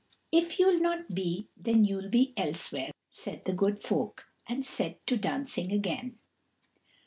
"If 0.31 0.57
you'll 0.57 0.79
not 0.79 1.13
be, 1.13 1.47
then 1.55 1.85
you'll 1.85 2.09
be 2.09 2.33
elsewhere," 2.35 2.89
said 3.11 3.45
the 3.45 3.53
Good 3.53 3.79
Folk, 3.79 4.25
and 4.47 4.65
set 4.65 5.05
to 5.05 5.15
dancing 5.15 5.71
again. 5.71 6.17